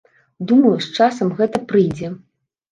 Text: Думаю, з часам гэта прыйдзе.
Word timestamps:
Думаю, 0.51 0.71
з 0.85 0.95
часам 0.97 1.31
гэта 1.43 1.63
прыйдзе. 1.75 2.13